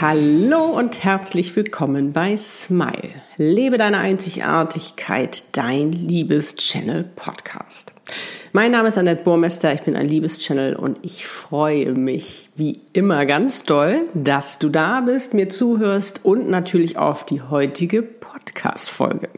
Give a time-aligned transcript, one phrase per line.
[0.00, 3.10] Hallo und herzlich willkommen bei Smile.
[3.36, 7.92] Lebe deine Einzigartigkeit, dein Liebes-Channel Podcast.
[8.54, 13.26] Mein Name ist Annette Burmester, ich bin ein Liebes-Channel und ich freue mich wie immer
[13.26, 19.28] ganz doll, dass du da bist, mir zuhörst und natürlich auf die heutige Podcast-Folge.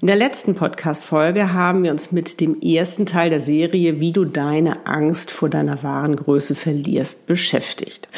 [0.00, 4.24] In der letzten Podcast-Folge haben wir uns mit dem ersten Teil der Serie, wie du
[4.24, 8.08] deine Angst vor deiner wahren Größe verlierst, beschäftigt.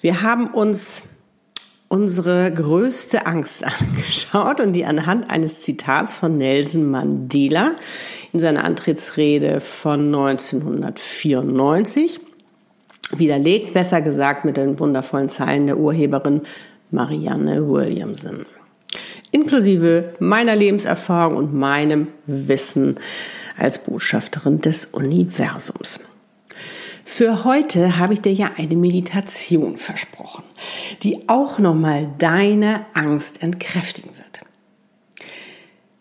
[0.00, 1.02] Wir haben uns
[1.88, 7.76] unsere größte Angst angeschaut und die anhand eines Zitats von Nelson Mandela
[8.32, 12.18] in seiner Antrittsrede von 1994
[13.16, 16.42] widerlegt, besser gesagt mit den wundervollen Zeilen der Urheberin
[16.90, 18.46] Marianne Williamson
[19.30, 22.96] inklusive meiner Lebenserfahrung und meinem Wissen
[23.56, 26.00] als Botschafterin des Universums.
[27.04, 30.44] Für heute habe ich dir ja eine Meditation versprochen,
[31.02, 34.40] die auch nochmal deine Angst entkräftigen wird.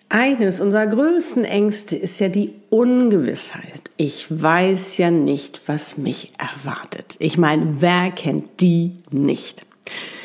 [0.10, 3.92] Eines unserer größten Ängste ist ja die Ungewissheit.
[3.96, 7.16] Ich weiß ja nicht, was mich erwartet.
[7.20, 9.68] Ich meine, wer kennt die nicht?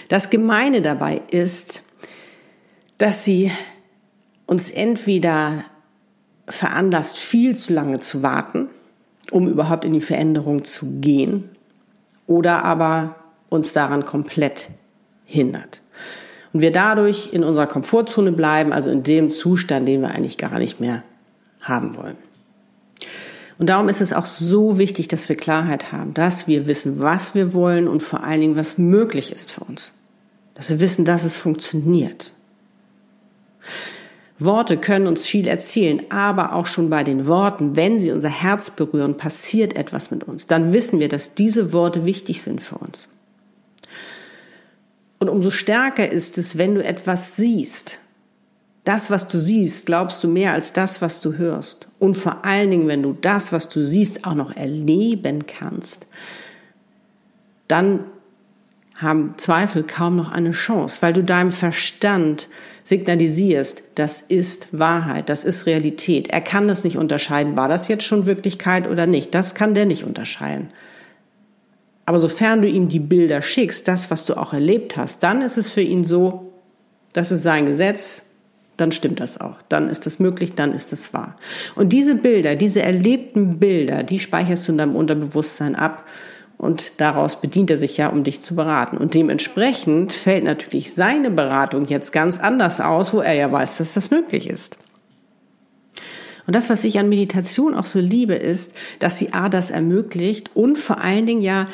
[0.08, 1.82] Das Gemeine dabei ist,
[2.96, 3.50] dass sie
[4.46, 5.64] uns entweder
[6.46, 8.68] veranlasst, viel zu lange zu warten,
[9.34, 11.48] um überhaupt in die Veränderung zu gehen,
[12.28, 13.16] oder aber
[13.48, 14.68] uns daran komplett
[15.24, 15.82] hindert.
[16.52, 20.60] Und wir dadurch in unserer Komfortzone bleiben, also in dem Zustand, den wir eigentlich gar
[20.60, 21.02] nicht mehr
[21.60, 22.16] haben wollen.
[23.58, 27.34] Und darum ist es auch so wichtig, dass wir Klarheit haben, dass wir wissen, was
[27.34, 29.94] wir wollen und vor allen Dingen, was möglich ist für uns.
[30.54, 32.32] Dass wir wissen, dass es funktioniert.
[34.38, 38.70] Worte können uns viel erzählen, aber auch schon bei den Worten, wenn sie unser Herz
[38.70, 40.46] berühren, passiert etwas mit uns.
[40.46, 43.08] Dann wissen wir, dass diese Worte wichtig sind für uns.
[45.20, 47.98] Und umso stärker ist es, wenn du etwas siehst.
[48.84, 51.88] Das, was du siehst, glaubst du mehr als das, was du hörst.
[51.98, 56.06] Und vor allen Dingen, wenn du das, was du siehst, auch noch erleben kannst,
[57.68, 58.00] dann
[58.96, 62.48] haben Zweifel kaum noch eine Chance, weil du deinem Verstand
[62.84, 66.28] signalisierst, das ist Wahrheit, das ist Realität.
[66.28, 69.34] Er kann das nicht unterscheiden, war das jetzt schon Wirklichkeit oder nicht.
[69.34, 70.68] Das kann der nicht unterscheiden.
[72.06, 75.56] Aber sofern du ihm die Bilder schickst, das, was du auch erlebt hast, dann ist
[75.56, 76.52] es für ihn so,
[77.14, 78.26] das ist sein Gesetz,
[78.76, 79.62] dann stimmt das auch.
[79.68, 81.36] Dann ist das möglich, dann ist es wahr.
[81.76, 86.04] Und diese Bilder, diese erlebten Bilder, die speicherst du in deinem Unterbewusstsein ab
[86.58, 88.96] und daraus bedient er sich ja, um dich zu beraten.
[88.96, 93.94] Und dementsprechend fällt natürlich seine Beratung jetzt ganz anders aus, wo er ja weiß, dass
[93.94, 94.78] das möglich ist.
[96.46, 100.50] Und das, was ich an Meditation auch so liebe, ist, dass sie A, das ermöglicht
[100.54, 101.66] und vor allen Dingen ja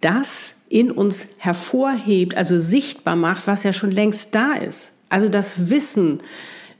[0.00, 4.92] das in uns hervorhebt, also sichtbar macht, was ja schon längst da ist.
[5.08, 6.20] Also das Wissen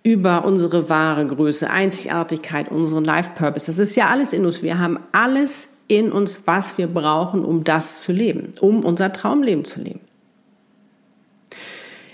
[0.02, 3.66] über unsere wahre Größe, Einzigartigkeit, unseren Life Purpose.
[3.66, 4.62] Das ist ja alles in uns.
[4.62, 9.64] Wir haben alles in uns, was wir brauchen, um das zu leben, um unser Traumleben
[9.64, 10.00] zu leben.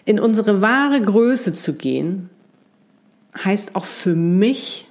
[0.04, 2.30] In unsere wahre Größe zu gehen,
[3.36, 4.86] heißt auch für mich,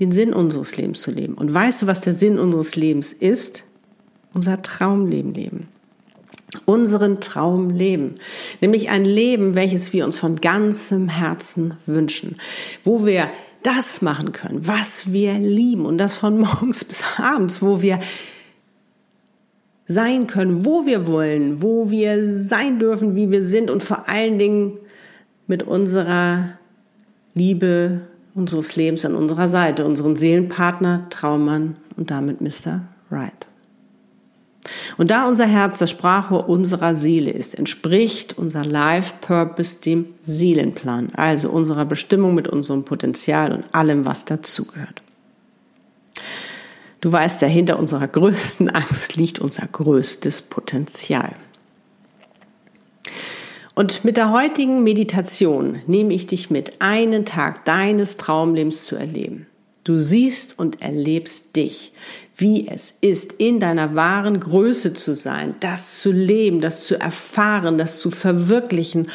[0.00, 1.34] den Sinn unseres Lebens zu leben.
[1.34, 3.64] Und weißt du, was der Sinn unseres Lebens ist?
[4.32, 5.68] Unser Traumleben leben.
[6.66, 8.16] Unseren Traum leben.
[8.60, 12.36] Nämlich ein Leben, welches wir uns von ganzem Herzen wünschen.
[12.84, 13.28] Wo wir
[13.62, 18.00] das machen können, was wir lieben und das von morgens bis abends, wo wir
[19.86, 24.38] sein können, wo wir wollen, wo wir sein dürfen, wie wir sind und vor allen
[24.38, 24.78] Dingen
[25.46, 26.58] mit unserer
[27.34, 28.02] Liebe
[28.38, 32.82] unseres Lebens an unserer Seite, unseren Seelenpartner, Traummann und damit Mr.
[33.10, 33.47] Right.
[34.96, 41.10] Und da unser Herz das Sprachrohr unserer Seele ist, entspricht unser Life Purpose dem Seelenplan,
[41.14, 45.02] also unserer Bestimmung mit unserem Potenzial und allem, was dazugehört.
[47.00, 51.34] Du weißt ja, hinter unserer größten Angst liegt unser größtes Potenzial.
[53.74, 59.46] Und mit der heutigen Meditation nehme ich dich mit, einen Tag deines Traumlebens zu erleben.
[59.84, 61.92] Du siehst und erlebst dich,
[62.38, 67.78] wie es ist, in deiner wahren Größe zu sein, das zu leben, das zu erfahren,
[67.78, 69.08] das zu verwirklichen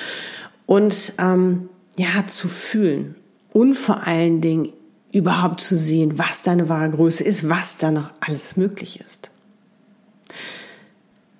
[0.65, 3.15] und ähm, ja zu fühlen
[3.53, 4.73] und vor allen Dingen
[5.13, 9.29] überhaupt zu sehen, was deine wahre Größe ist, was da noch alles möglich ist.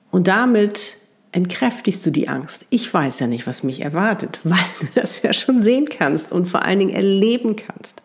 [0.09, 0.95] Und damit
[1.33, 2.65] entkräftigst du die Angst.
[2.69, 6.45] Ich weiß ja nicht, was mich erwartet, weil du das ja schon sehen kannst und
[6.45, 8.03] vor allen Dingen erleben kannst.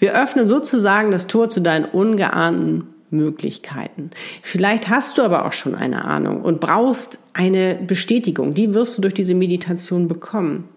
[0.00, 4.10] Wir öffnen sozusagen das Tor zu deinen ungeahnten Möglichkeiten.
[4.42, 8.54] Vielleicht hast du aber auch schon eine Ahnung und brauchst eine Bestätigung.
[8.54, 10.68] Die wirst du durch diese Meditation bekommen.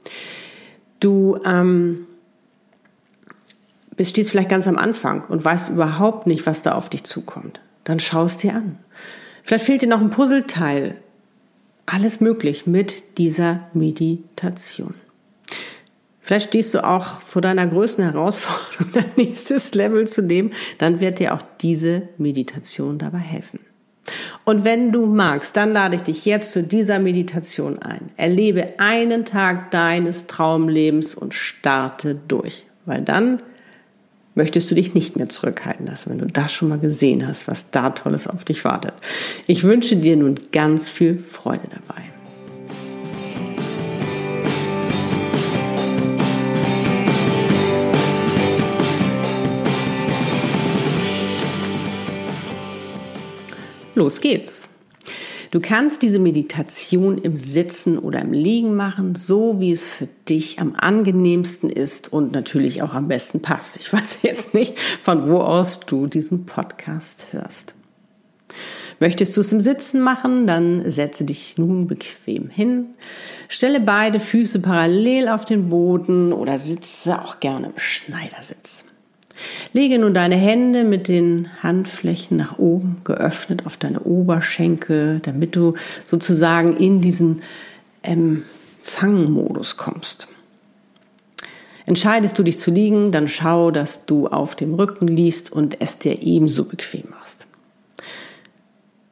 [0.99, 2.05] Du ähm,
[3.95, 7.61] bist stehst vielleicht ganz am Anfang und weißt überhaupt nicht, was da auf dich zukommt.
[7.85, 8.77] Dann schaust dir an.
[9.43, 10.95] Vielleicht fehlt dir noch ein Puzzleteil.
[11.85, 14.95] Alles möglich mit dieser Meditation.
[16.23, 20.51] Vielleicht stehst du auch vor deiner größten Herausforderung, dein nächstes Level zu nehmen.
[20.77, 23.59] Dann wird dir auch diese Meditation dabei helfen.
[24.45, 28.09] Und wenn du magst, dann lade ich dich jetzt zu dieser Meditation ein.
[28.17, 32.65] Erlebe einen Tag deines Traumlebens und starte durch.
[32.85, 33.41] Weil dann
[34.35, 37.69] möchtest du dich nicht mehr zurückhalten lassen, wenn du das schon mal gesehen hast, was
[37.69, 38.93] da Tolles auf dich wartet.
[39.45, 42.01] Ich wünsche dir nun ganz viel Freude dabei.
[53.95, 54.69] Los geht's.
[55.51, 60.59] Du kannst diese Meditation im Sitzen oder im Liegen machen, so wie es für dich
[60.59, 63.77] am angenehmsten ist und natürlich auch am besten passt.
[63.77, 67.75] Ich weiß jetzt nicht, von wo aus du diesen Podcast hörst.
[68.99, 72.95] Möchtest du es im Sitzen machen, dann setze dich nun bequem hin.
[73.47, 78.85] Stelle beide Füße parallel auf den Boden oder sitze auch gerne im Schneidersitz.
[79.73, 85.73] Lege nun deine Hände mit den Handflächen nach oben geöffnet auf deine Oberschenkel, damit du
[86.07, 87.41] sozusagen in diesen
[88.03, 90.27] Empfangmodus kommst.
[91.85, 95.99] Entscheidest du dich zu liegen, dann schau, dass du auf dem Rücken liegst und es
[95.99, 97.45] dir ebenso bequem machst.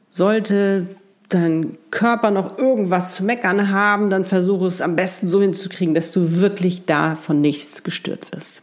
[0.10, 0.88] Sollte
[1.30, 6.12] dein Körper noch irgendwas zu meckern haben, dann versuche es am besten so hinzukriegen, dass
[6.12, 8.62] du wirklich da von nichts gestört wirst.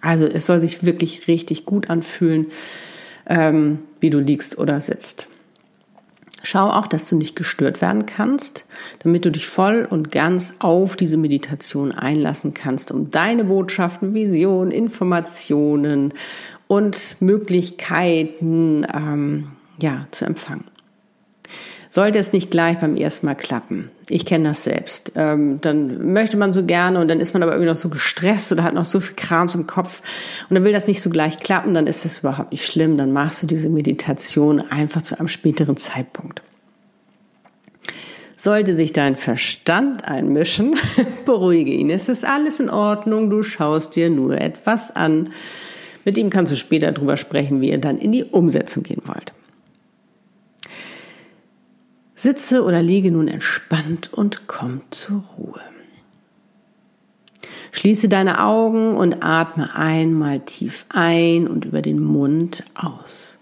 [0.00, 2.46] Also es soll sich wirklich richtig gut anfühlen,
[3.26, 5.28] ähm, wie du liegst oder sitzt.
[6.42, 8.66] Schau auch, dass du nicht gestört werden kannst,
[9.00, 14.70] damit du dich voll und ganz auf diese Meditation einlassen kannst, um deine Botschaften, Visionen,
[14.70, 16.14] Informationen
[16.68, 19.48] und Möglichkeiten ähm,
[19.80, 20.64] ja, zu empfangen
[21.96, 23.90] sollte es nicht gleich beim ersten Mal klappen.
[24.10, 25.12] Ich kenne das selbst.
[25.14, 28.52] Ähm, dann möchte man so gerne und dann ist man aber irgendwie noch so gestresst
[28.52, 30.02] oder hat noch so viel Krams im Kopf
[30.50, 32.98] und dann will das nicht so gleich klappen, dann ist das überhaupt nicht schlimm.
[32.98, 36.42] Dann machst du diese Meditation einfach zu einem späteren Zeitpunkt.
[38.36, 40.74] Sollte sich dein Verstand einmischen,
[41.24, 41.88] beruhige ihn.
[41.88, 45.30] Es ist alles in Ordnung, du schaust dir nur etwas an.
[46.04, 49.32] Mit ihm kannst du später drüber sprechen, wie ihr dann in die Umsetzung gehen wollt.
[52.16, 55.60] Sitze oder liege nun entspannt und komm zur Ruhe.
[57.72, 63.36] Schließe deine Augen und atme einmal tief ein und über den Mund aus.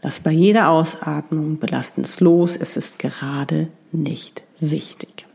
[0.00, 5.26] Lass bei jeder Ausatmung belastendes los, es ist gerade nicht wichtig.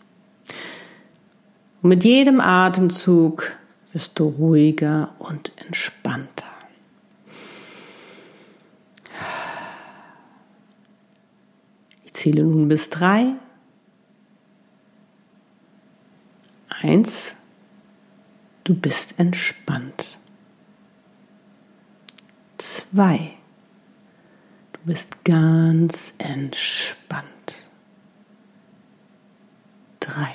[1.82, 3.52] Und mit jedem Atemzug
[3.92, 6.53] wirst du ruhiger und entspannter.
[12.24, 13.34] Zähle nun bis drei.
[16.70, 17.36] Eins,
[18.64, 20.18] du bist entspannt.
[22.58, 23.34] Zwei,
[24.72, 27.26] du bist ganz entspannt.
[30.00, 30.34] Drei,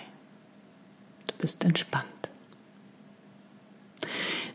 [1.26, 2.04] du bist entspannt.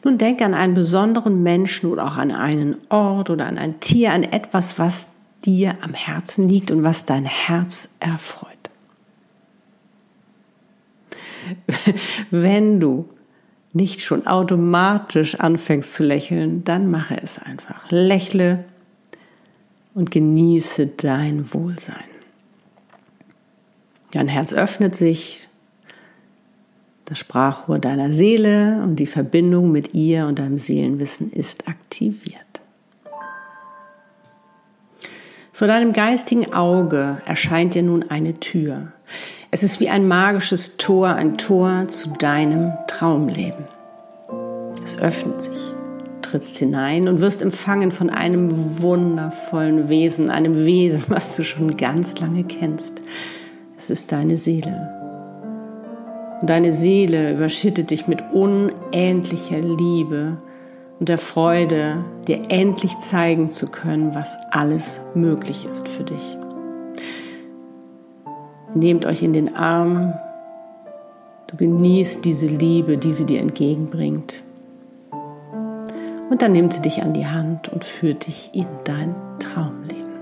[0.04, 4.14] Nun denk an einen besonderen Menschen oder auch an einen Ort oder an ein Tier,
[4.14, 5.13] an etwas, was
[5.46, 8.52] dir am Herzen liegt und was dein Herz erfreut.
[12.32, 13.10] Wenn du
[13.74, 17.90] nicht schon automatisch anfängst zu lächeln, dann mache es einfach.
[17.90, 18.66] Lächle
[19.94, 22.04] und genieße dein Wohlsein.
[24.12, 25.48] Dein Herz öffnet sich,
[27.06, 32.43] das Sprachrohr deiner Seele und die Verbindung mit ihr und deinem Seelenwissen ist aktiviert.
[35.56, 38.88] Vor deinem geistigen Auge erscheint dir nun eine Tür.
[39.52, 43.66] Es ist wie ein magisches Tor, ein Tor zu deinem Traumleben.
[44.84, 45.60] Es öffnet sich,
[46.24, 52.18] trittst hinein und wirst empfangen von einem wundervollen Wesen, einem Wesen, was du schon ganz
[52.18, 53.04] lange kennst.
[53.78, 54.90] Es ist deine Seele.
[56.42, 60.40] Und deine Seele überschüttet dich mit unendlicher Liebe
[61.04, 66.38] und der Freude, dir endlich zeigen zu können, was alles möglich ist für dich.
[68.74, 70.14] Nehmt euch in den Arm,
[71.48, 74.44] du genießt diese Liebe, die sie dir entgegenbringt.
[76.30, 80.14] Und dann nimmt sie dich an die Hand und führt dich in dein Traumleben.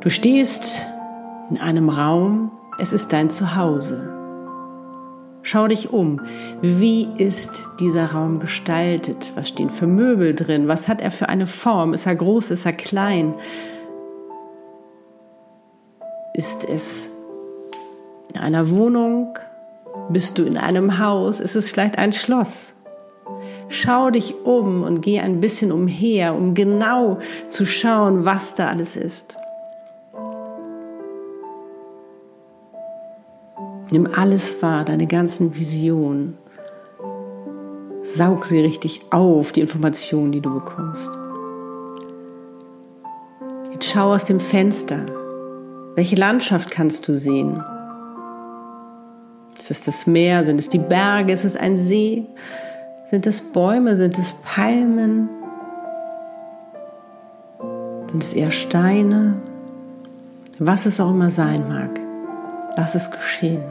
[0.00, 0.80] Du stehst
[1.50, 2.50] in einem Raum,
[2.80, 4.13] es ist dein Zuhause.
[5.46, 6.22] Schau dich um.
[6.62, 9.32] Wie ist dieser Raum gestaltet?
[9.34, 10.68] Was stehen für Möbel drin?
[10.68, 11.92] Was hat er für eine Form?
[11.92, 12.50] Ist er groß?
[12.50, 13.34] Ist er klein?
[16.32, 17.10] Ist es
[18.32, 19.38] in einer Wohnung?
[20.08, 21.40] Bist du in einem Haus?
[21.40, 22.72] Ist es vielleicht ein Schloss?
[23.68, 27.18] Schau dich um und geh ein bisschen umher, um genau
[27.50, 29.36] zu schauen, was da alles ist.
[33.94, 36.36] Nimm alles wahr, deine ganzen Visionen.
[38.02, 41.12] Saug sie richtig auf, die Informationen, die du bekommst.
[43.72, 45.06] Jetzt schau aus dem Fenster.
[45.94, 47.62] Welche Landschaft kannst du sehen?
[49.56, 50.44] Ist es das Meer?
[50.44, 51.32] Sind es die Berge?
[51.32, 52.26] Ist es ein See?
[53.12, 53.94] Sind es Bäume?
[53.94, 55.28] Sind es Palmen?
[58.10, 59.36] Sind es eher Steine?
[60.58, 62.00] Was es auch immer sein mag,
[62.76, 63.62] lass es geschehen.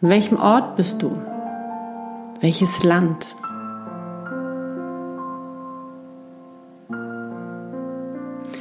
[0.00, 1.20] An welchem Ort bist du?
[2.40, 3.34] Welches Land?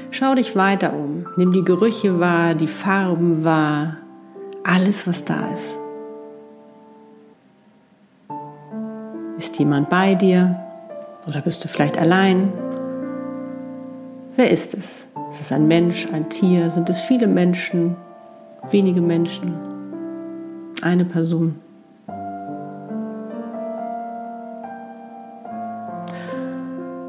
[0.10, 1.28] Schau dich weiter um.
[1.36, 3.98] Nimm die Gerüche wahr, die Farben wahr,
[4.64, 5.78] alles, was da ist.
[9.38, 10.60] Ist jemand bei dir?
[11.28, 12.52] Oder bist du vielleicht allein?
[14.36, 15.06] Wer ist es?
[15.30, 16.72] Ist es ein Mensch, ein Tier?
[16.72, 17.96] Sind es viele Menschen?
[18.72, 19.67] Wenige Menschen?
[20.84, 21.56] Eine Person.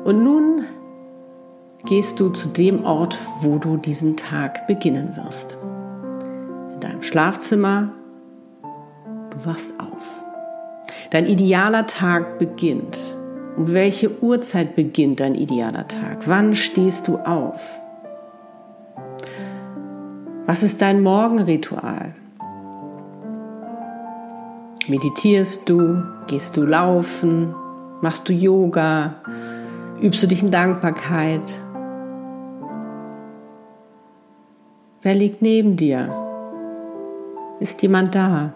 [0.04, 0.64] Und nun
[1.84, 5.56] gehst du zu dem Ort, wo du diesen Tag beginnen wirst.
[6.74, 7.92] In deinem Schlafzimmer.
[9.30, 10.22] Du wachst auf.
[11.10, 12.96] Dein idealer Tag beginnt.
[13.56, 16.26] Um welche Uhrzeit beginnt dein idealer Tag?
[16.26, 17.60] Wann stehst du auf?
[20.46, 22.14] Was ist dein Morgenritual?
[24.88, 26.02] Meditierst du?
[26.28, 27.54] Gehst du laufen?
[28.00, 29.16] Machst du Yoga?
[30.00, 31.58] Übst du dich in Dankbarkeit?
[35.02, 36.14] Wer liegt neben dir?
[37.60, 38.54] Ist jemand da?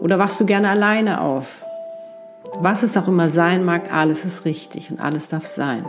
[0.00, 1.62] Oder wachst du gerne alleine auf?
[2.60, 5.84] Was es auch immer sein mag, alles ist richtig und alles darf sein.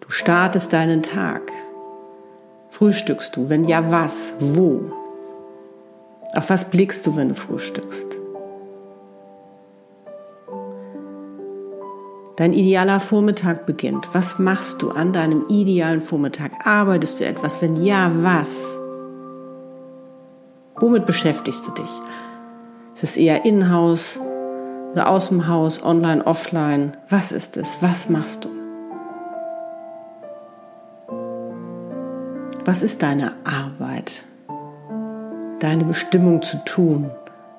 [0.00, 1.52] Du startest deinen Tag.
[2.70, 3.48] Frühstückst du?
[3.48, 4.34] Wenn ja, was?
[4.40, 4.99] Wo?
[6.34, 8.06] Auf was blickst du, wenn du frühstückst?
[12.36, 14.08] Dein idealer Vormittag beginnt.
[14.14, 16.52] Was machst du an deinem idealen Vormittag?
[16.64, 17.60] Arbeitest du etwas?
[17.60, 18.74] Wenn ja, was?
[20.76, 21.90] Womit beschäftigst du dich?
[22.94, 24.18] Ist es eher in-house
[24.92, 26.96] oder aus dem Haus, online, offline?
[27.10, 27.76] Was ist es?
[27.80, 28.48] Was machst du?
[32.64, 34.22] Was ist deine Arbeit?
[35.60, 37.10] Deine Bestimmung zu tun,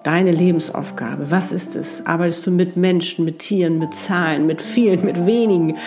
[0.03, 1.31] deine Lebensaufgabe.
[1.31, 2.05] Was ist es?
[2.05, 5.77] Arbeitest du mit Menschen, mit Tieren, mit Zahlen, mit vielen, mit wenigen?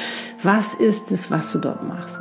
[0.42, 2.20] Was ist es, was du dort machst?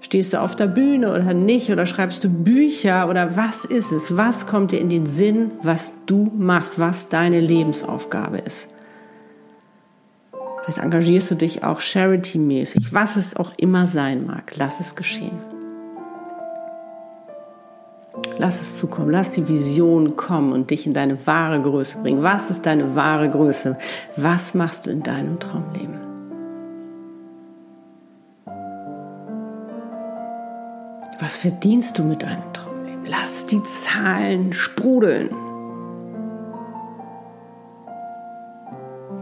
[0.00, 1.70] Stehst du auf der Bühne oder nicht?
[1.70, 3.08] Oder schreibst du Bücher?
[3.08, 4.16] Oder was ist es?
[4.16, 8.68] Was kommt dir in den Sinn, was du machst, was deine Lebensaufgabe ist?
[10.62, 14.52] Vielleicht engagierst du dich auch charity-mäßig, was es auch immer sein mag.
[14.56, 15.38] Lass es geschehen.
[18.38, 19.10] Lass es zukommen.
[19.10, 22.22] Lass die Vision kommen und dich in deine wahre Größe bringen.
[22.22, 23.76] Was ist deine wahre Größe?
[24.16, 25.98] Was machst du in deinem Traumleben?
[31.20, 33.04] Was verdienst du mit deinem Traumleben?
[33.06, 35.30] Lass die Zahlen sprudeln.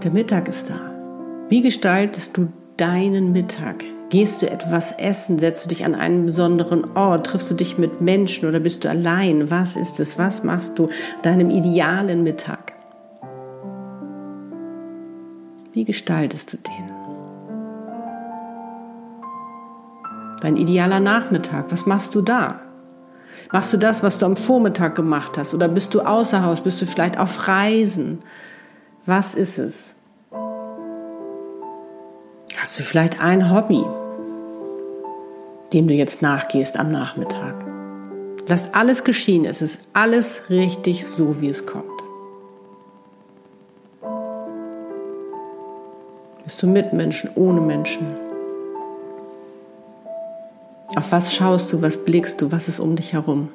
[0.02, 0.78] Der Mittag ist da.
[1.48, 3.82] Wie gestaltest du deinen Mittag?
[4.08, 5.38] Gehst du etwas essen?
[5.40, 7.26] Setzt du dich an einen besonderen Ort?
[7.26, 9.50] Triffst du dich mit Menschen oder bist du allein?
[9.50, 10.16] Was ist es?
[10.16, 10.88] Was machst du
[11.22, 12.72] deinem idealen Mittag?
[15.72, 16.92] Wie gestaltest du den?
[20.40, 22.60] Dein idealer Nachmittag, was machst du da?
[23.52, 25.52] Machst du das, was du am Vormittag gemacht hast?
[25.52, 26.60] Oder bist du außer Haus?
[26.60, 28.20] Bist du vielleicht auf Reisen?
[29.04, 29.94] Was ist es?
[32.58, 33.84] Hast du vielleicht ein Hobby,
[35.74, 37.54] dem du jetzt nachgehst am Nachmittag?
[38.48, 39.44] Lass alles geschehen.
[39.44, 41.84] Es ist alles richtig so, wie es kommt.
[46.44, 48.06] Bist du mit Menschen, ohne Menschen?
[50.96, 53.50] Auf was schaust du, was blickst du, was ist um dich herum?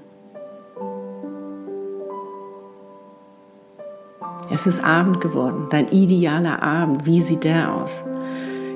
[4.53, 7.05] Es ist Abend geworden, dein idealer Abend.
[7.05, 8.03] Wie sieht der aus?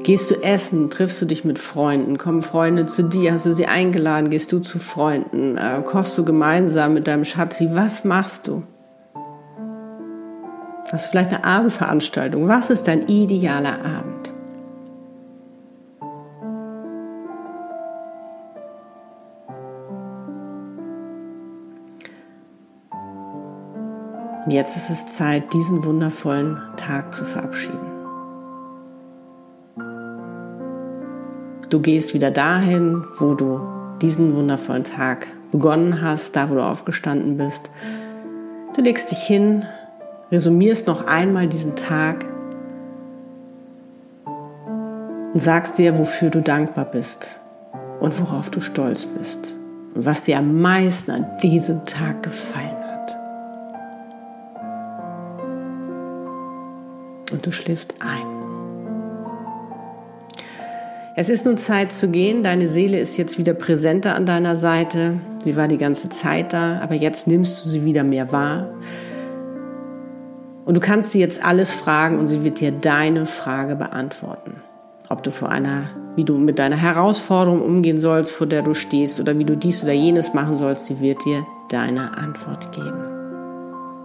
[0.06, 0.92] Gehst du essen?
[0.92, 2.20] Triffst du dich mit Freunden?
[2.20, 3.34] Kommen Freunde zu dir?
[3.34, 4.30] Hast du sie eingeladen?
[4.30, 5.58] Gehst du zu Freunden?
[5.58, 7.70] Äh, kochst du gemeinsam mit deinem Schatzi?
[7.74, 8.62] Was machst du?
[10.92, 12.48] Was vielleicht eine Abendveranstaltung?
[12.48, 14.32] Was ist dein idealer Abend?
[24.46, 27.95] Und jetzt ist es Zeit, diesen wundervollen Tag zu verabschieden.
[31.76, 33.60] Du gehst wieder dahin, wo du
[34.02, 37.70] diesen wundervollen Tag begonnen hast, da wo du aufgestanden bist.
[38.74, 39.66] Du legst dich hin,
[40.32, 42.24] resumierst noch einmal diesen Tag
[45.34, 47.28] und sagst dir, wofür du dankbar bist
[48.00, 49.40] und worauf du stolz bist
[49.96, 52.86] und was dir am meisten an diesem Tag gefallen hat.
[57.34, 58.25] und du schläfst ein.
[61.18, 62.44] Es ist nun Zeit zu gehen.
[62.44, 65.22] Deine Seele ist jetzt wieder präsenter an deiner Seite.
[65.46, 68.68] Sie war die ganze Zeit da, aber jetzt nimmst du sie wieder mehr wahr.
[70.66, 74.62] Und du kannst sie jetzt alles fragen und sie wird dir deine Frage beantworten.
[75.08, 79.20] Ob du vor einer, wie du mit deiner Herausforderung umgehen sollst, vor der du stehst,
[79.22, 83.04] oder wie du dies oder jenes machen sollst, die wird dir deine Antwort geben.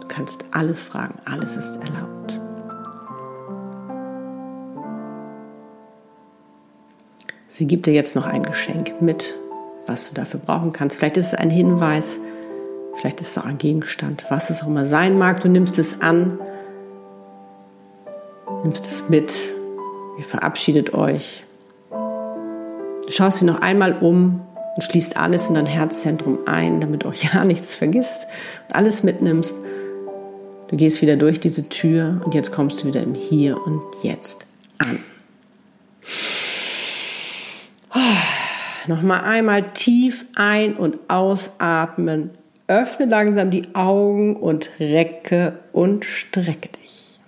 [0.00, 2.39] Du kannst alles fragen, alles ist erlaubt.
[7.52, 9.34] Sie gibt dir jetzt noch ein Geschenk mit,
[9.84, 10.96] was du dafür brauchen kannst.
[10.96, 12.20] Vielleicht ist es ein Hinweis,
[12.94, 15.40] vielleicht ist es auch ein Gegenstand, was es auch immer sein mag.
[15.40, 16.38] Du nimmst es an,
[18.62, 19.32] nimmst es mit,
[20.16, 21.42] ihr verabschiedet euch.
[21.90, 24.42] Du schaust dich noch einmal um
[24.76, 28.28] und schließt alles in dein Herzzentrum ein, damit auch ja nichts vergisst
[28.68, 29.56] und alles mitnimmst.
[30.68, 34.46] Du gehst wieder durch diese Tür und jetzt kommst du wieder in Hier und Jetzt
[34.78, 35.00] an.
[38.86, 42.30] Nochmal einmal tief ein- und ausatmen.
[42.66, 47.18] Öffne langsam die Augen und recke und strecke dich.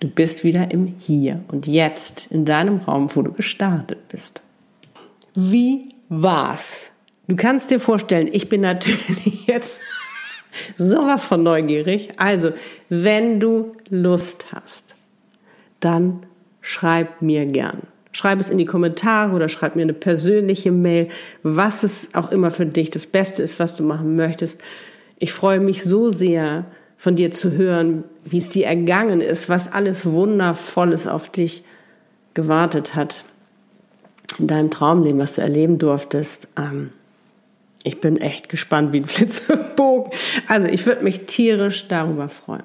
[0.00, 4.42] Du bist wieder im Hier und Jetzt in deinem Raum, wo du gestartet bist.
[5.34, 6.90] Wie war's?
[7.26, 9.80] Du kannst dir vorstellen, ich bin natürlich jetzt
[10.76, 12.10] sowas von neugierig.
[12.18, 12.52] Also,
[12.88, 14.94] wenn du Lust hast,
[15.80, 16.26] dann
[16.60, 17.82] schreib mir gern.
[18.14, 21.08] Schreib es in die Kommentare oder schreib mir eine persönliche Mail,
[21.42, 24.62] was es auch immer für dich das Beste ist, was du machen möchtest.
[25.18, 26.64] Ich freue mich so sehr,
[26.96, 31.62] von dir zu hören, wie es dir ergangen ist, was alles Wundervolles auf dich
[32.32, 33.24] gewartet hat
[34.38, 36.48] in deinem Traumleben, was du erleben durftest.
[36.56, 36.90] Ähm,
[37.82, 40.12] ich bin echt gespannt wie ein Flitzebogen.
[40.48, 42.62] Also ich würde mich tierisch darüber freuen.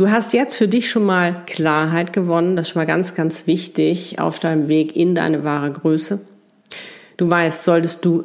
[0.00, 3.46] Du hast jetzt für dich schon mal Klarheit gewonnen, das ist schon mal ganz, ganz
[3.46, 6.22] wichtig auf deinem Weg in deine wahre Größe.
[7.18, 8.24] Du weißt, solltest du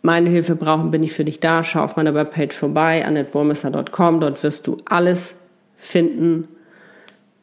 [0.00, 1.62] meine Hilfe brauchen, bin ich für dich da.
[1.62, 4.18] Schau auf meiner Webpage vorbei, annetburmesser.com.
[4.18, 5.36] Dort wirst du alles
[5.76, 6.48] finden,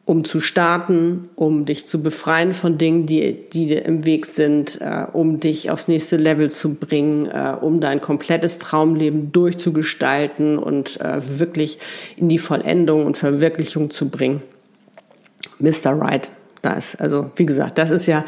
[0.06, 4.80] um zu starten, um dich zu befreien von Dingen, die, die dir im Weg sind,
[4.80, 11.00] äh, um dich aufs nächste Level zu bringen, äh, um dein komplettes Traumleben durchzugestalten und
[11.00, 11.78] äh, wirklich
[12.16, 14.42] in die Vollendung und Verwirklichung zu bringen.
[15.58, 15.92] Mr.
[15.92, 16.30] Right,
[16.62, 18.24] da ist, also wie gesagt, das ist ja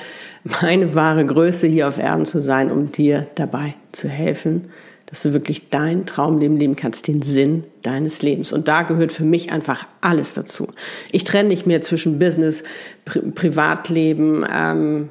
[0.62, 4.70] meine wahre Größe, hier auf Erden zu sein, um dir dabei zu helfen,
[5.12, 8.50] dass du wirklich dein Traumleben leben kannst, den Sinn deines Lebens.
[8.50, 10.72] Und da gehört für mich einfach alles dazu.
[11.10, 12.62] Ich trenne nicht mehr zwischen Business,
[13.04, 15.10] Pri Privatleben ähm,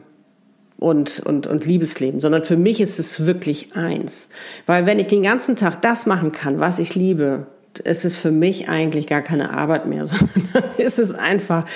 [0.80, 4.30] und, und, und Liebesleben, sondern für mich ist es wirklich eins.
[4.66, 7.46] Weil wenn ich den ganzen Tag das machen kann, was ich liebe,
[7.84, 11.68] ist es für mich eigentlich gar keine Arbeit mehr, sondern ist es einfach,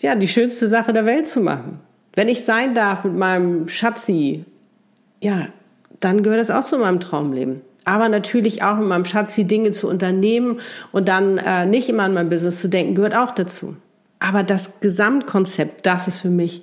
[0.00, 1.78] ja, die schönste Sache der Welt zu machen.
[2.12, 4.44] Wenn ich sein darf mit meinem Schatzi,
[5.22, 5.46] ja,
[6.00, 7.60] dann gehört das auch zu meinem Traumleben.
[7.84, 10.60] Aber natürlich auch mit meinem Schatz die Dinge zu unternehmen
[10.92, 13.76] und dann äh, nicht immer an mein Business zu denken, gehört auch dazu.
[14.18, 16.62] Aber das Gesamtkonzept, das ist für mich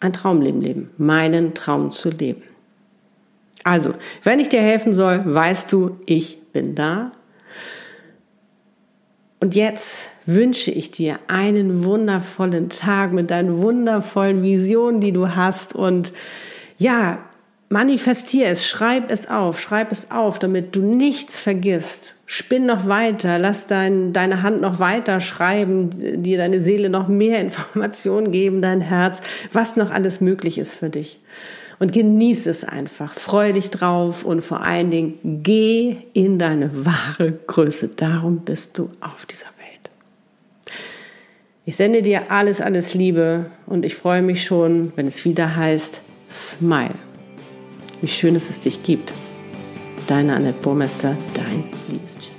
[0.00, 2.42] ein Traumleben leben, meinen Traum zu leben.
[3.64, 7.12] Also, wenn ich dir helfen soll, weißt du, ich bin da.
[9.40, 15.74] Und jetzt wünsche ich dir einen wundervollen Tag mit deinen wundervollen Visionen, die du hast
[15.74, 16.12] und
[16.76, 17.18] ja,
[17.70, 22.14] Manifestier es, schreib es auf, schreib es auf, damit du nichts vergisst.
[22.24, 27.40] Spinn noch weiter, lass dein, deine Hand noch weiter schreiben, dir deine Seele noch mehr
[27.42, 29.20] Informationen geben, dein Herz,
[29.52, 31.20] was noch alles möglich ist für dich.
[31.78, 33.14] Und genieß es einfach.
[33.14, 37.88] Freu dich drauf und vor allen Dingen geh in deine wahre Größe.
[37.88, 39.90] Darum bist du auf dieser Welt.
[41.66, 46.00] Ich sende dir alles, alles Liebe und ich freue mich schon, wenn es wieder heißt
[46.30, 46.94] Smile.
[48.00, 49.12] Wie schön es es dich gibt.
[50.06, 52.37] Deine Annette Burmester, dein Liebeschef.